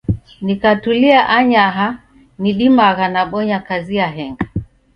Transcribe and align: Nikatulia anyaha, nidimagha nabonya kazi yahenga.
Nikatulia 0.45 1.19
anyaha, 1.37 1.87
nidimagha 2.41 3.05
nabonya 3.13 3.59
kazi 3.67 3.93
yahenga. 4.01 4.45